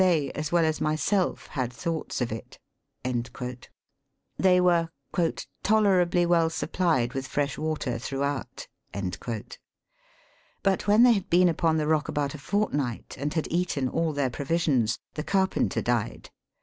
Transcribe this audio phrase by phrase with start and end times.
[0.01, 2.57] cy, as well as myself, had thoughts of it."
[3.03, 4.89] They were
[5.61, 12.07] "tolerably well supplied with fresh water throughout." But, when they had l)cen upon the rock
[12.07, 16.31] about a fortnight, and k»d eaten all their provisions, the carpenter died.